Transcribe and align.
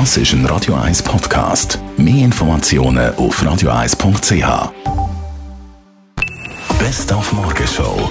Das 0.00 0.16
ist 0.16 0.32
ein 0.32 0.44
Radio 0.46 0.74
1 0.74 1.04
Podcast. 1.04 1.78
Mehr 1.96 2.24
Informationen 2.24 3.14
auf 3.14 3.40
radio1.ch. 3.40 4.72
Best 6.80 7.12
auf 7.12 7.32
Morgenshow. 7.32 8.10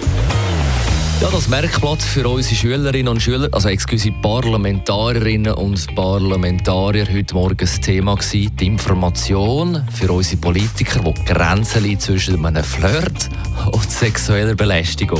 Ja, 1.20 1.30
das 1.30 1.50
Merkblatt 1.50 2.02
für 2.02 2.26
unsere 2.30 2.56
Schülerinnen 2.56 3.10
und 3.10 3.22
Schüler, 3.22 3.50
also 3.52 3.68
excuse 3.68 4.14
Parlamentarierinnen 4.22 5.56
und 5.56 5.94
Parlamentarier, 5.94 7.06
heute 7.12 7.34
Morgen 7.36 7.58
das 7.58 7.82
Thema 7.82 8.16
gewesen, 8.16 8.56
die 8.56 8.66
Information 8.66 9.86
für 9.92 10.10
unsere 10.10 10.38
Politiker, 10.38 11.04
wo 11.04 11.12
die 11.12 11.26
Grenzen 11.26 11.84
liegt 11.84 12.04
zwischen 12.04 12.46
einem 12.46 12.64
Flirt 12.64 13.30
und 13.74 13.92
sexueller 13.92 14.56
Belästigung. 14.56 15.20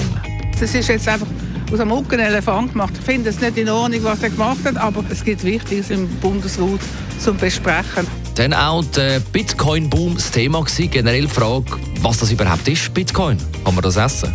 Das 0.58 0.74
ist 0.74 0.88
jetzt 0.88 1.10
einfach 1.10 1.28
aus 1.72 1.80
einem 1.80 1.90
Mucken 1.90 2.20
Elefant 2.20 2.74
gemacht. 2.74 2.94
Ich 2.98 3.06
finde 3.06 3.30
es 3.30 3.40
nicht 3.40 3.58
in 3.58 3.70
Ordnung, 3.70 4.04
was 4.04 4.24
er 4.24 4.30
gemacht 4.30 4.60
hat, 4.66 4.78
aber 4.78 5.04
es 5.10 5.24
gibt 5.24 5.44
Wichtiges 5.44 5.90
im 5.90 6.08
Bundesrat 6.20 6.80
zum 7.20 7.38
Besprechen. 7.38 8.08
Dann 8.36 8.54
auch 8.54 8.84
der 8.86 9.20
Bitcoin-Boom 9.20 10.16
das 10.16 10.32
Thema 10.32 10.62
gewesen. 10.62 10.90
Generell 10.90 11.22
die 11.22 11.28
Frage, 11.28 11.66
was 12.02 12.18
das 12.18 12.32
überhaupt 12.32 12.68
ist, 12.68 12.94
Bitcoin. 12.94 13.38
Kann 13.64 13.76
man 13.76 13.84
das 13.84 13.98
essen? 13.98 14.34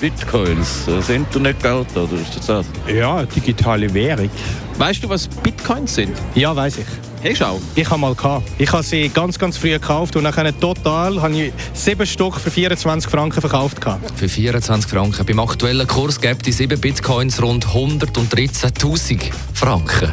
Bitcoins, 0.00 0.84
das 0.86 1.10
Internetgeld, 1.10 1.86
oder 1.94 2.12
ist 2.14 2.36
das 2.36 2.46
das? 2.46 2.66
Ja, 2.86 3.24
digitale 3.24 3.92
Währung. 3.92 4.30
Weißt 4.78 5.04
du, 5.04 5.08
was 5.08 5.28
Bitcoins 5.28 5.94
sind? 5.94 6.16
Ja, 6.34 6.56
weiß 6.56 6.78
ich. 6.78 6.86
Hast 7.22 7.40
du 7.40 7.44
auch? 7.44 7.60
Ich 7.74 7.88
habe 7.90 8.00
mal 8.00 8.14
gehabt. 8.14 8.50
Ich 8.56 8.72
habe 8.72 8.82
sie 8.82 9.08
ganz, 9.10 9.38
ganz 9.38 9.58
früh 9.58 9.70
gekauft 9.70 10.16
und 10.16 10.24
dann 10.24 10.60
total 10.60 11.20
habe 11.20 11.34
ich 11.34 11.52
sieben 11.74 12.06
Stück 12.06 12.36
für 12.36 12.50
24 12.50 13.10
Franken 13.10 13.40
verkauft 13.40 13.80
gehabt. 13.80 14.10
Für 14.18 14.28
24 14.28 14.90
Franken. 14.90 15.26
Beim 15.26 15.40
aktuellen 15.40 15.86
Kurs 15.86 16.20
gibt 16.20 16.46
die 16.46 16.52
sieben 16.52 16.80
Bitcoins 16.80 17.42
rund 17.42 17.66
113.000 17.66 19.30
Franken. 19.52 20.12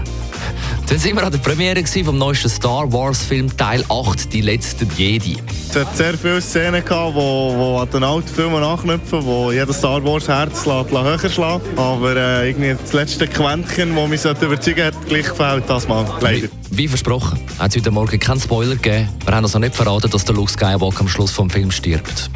Dann 0.90 1.00
sind 1.00 1.16
wir 1.16 1.24
an 1.24 1.32
der 1.32 1.40
Premiere 1.40 1.84
vom 1.86 2.18
neuesten 2.18 2.50
Star 2.50 2.92
Wars 2.92 3.24
Film 3.24 3.56
Teil 3.56 3.86
8, 3.90 4.32
Die 4.32 4.42
letzten 4.42 4.90
Jedi. 4.98 5.38
Es 5.70 5.76
hat 5.76 5.98
sehr 5.98 6.18
viele 6.18 6.42
Szenen 6.42 6.84
gehabt, 6.84 7.16
wo, 7.16 7.54
wo 7.56 7.78
an 7.80 7.90
den 7.90 8.04
alten 8.04 8.28
Filmen 8.28 8.64
anknüpfen, 8.64 9.24
wo 9.26 9.52
jeder 9.52 9.74
Star 9.74 10.04
Wars 10.04 10.28
Herz 10.28 10.66
lässt, 10.66 10.92
höher 10.92 11.30
schlägt. 11.30 11.78
Aber 11.78 12.16
äh, 12.16 12.50
irgendwie 12.50 12.76
das 12.82 12.94
letzte 12.94 13.28
Quäntchen, 13.28 13.96
das 13.96 14.10
mich 14.10 14.26
überzeugen 14.26 14.86
hat, 14.86 14.94
gleich 15.08 15.28
gefällt 15.28 15.66
das 15.68 15.88
mal. 15.88 16.06
Leider. 16.22 16.48
Wie, 16.70 16.78
wie 16.78 16.88
versprochen, 16.88 17.40
hat 17.60 17.72
es 17.72 17.78
heute 17.78 17.92
Morgen 17.92 18.18
keinen 18.20 18.40
Spoiler 18.40 18.76
gegeben. 18.76 19.10
Wir 19.26 19.36
haben 19.36 19.44
also 19.44 19.60
nicht 19.60 19.76
verraten, 19.76 20.10
dass 20.10 20.24
der 20.24 20.36
Luke 20.36 20.52
Skywalker 20.52 21.02
am 21.02 21.08
Schluss 21.08 21.32
vom 21.32 21.50
Film 21.50 21.70
stirbt. 21.70 22.30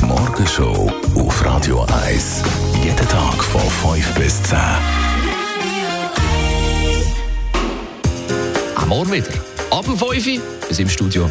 Die 0.00 0.04
Morgenshow 0.06 0.90
auf 1.14 1.44
Radio 1.44 1.86
1. 2.06 2.42
Jeden 2.82 3.08
Tag 3.08 3.44
von 3.44 3.94
5 3.94 4.14
bis 4.14 4.42
10. 4.44 4.58
Auch 8.76 8.86
morgen 8.86 9.12
wieder. 9.12 9.28
Ab 9.70 9.84
dem 9.84 9.96
5 9.96 10.02
Uhr 10.26 10.42
bis 10.68 10.78
im 10.78 10.88
Studio. 10.88 11.30